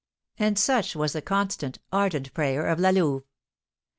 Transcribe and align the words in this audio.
And 0.39 0.57
such 0.57 0.95
was 0.95 1.13
the 1.13 1.21
constant, 1.21 1.77
ardent 1.91 2.33
prayer 2.33 2.65
of 2.65 2.79
La 2.79 2.89
Louve. 2.89 3.21